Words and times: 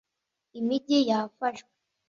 imijyi 0.59 0.99
yafashwe 1.09 1.71